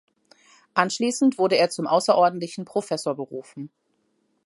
Anschließend 0.73 1.37
wurde 1.37 1.57
er 1.59 1.69
zum 1.69 1.85
außerordentlichen 1.85 2.65
Professor 2.65 3.13
berufen. 3.13 3.69